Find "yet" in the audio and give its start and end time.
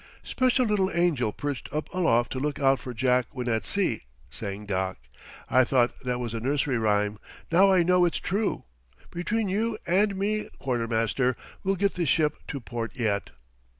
12.95-13.29